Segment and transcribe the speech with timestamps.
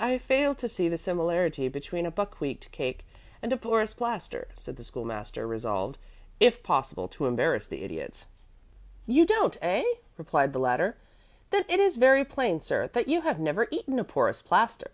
[0.00, 3.06] "I fail to see the similarity between a buckwheat cake
[3.40, 5.96] and a porous plaster," said the School master, resolved,
[6.40, 8.26] if possible, to embarrass the Idiot.
[9.06, 9.84] "You don't, eh?"
[10.16, 10.96] replied the latter.
[11.50, 14.90] "Then it is very plain, sir, that you have never eaten a porous plaster."